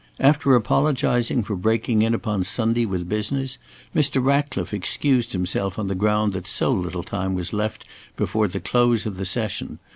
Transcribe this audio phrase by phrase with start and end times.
[0.19, 3.59] After apologising for breaking in upon Sunday with business,
[3.95, 4.19] Mr.
[4.25, 7.85] Ratcliffe excused himself on the ground that so little time was left
[8.17, 9.77] before the close of the session.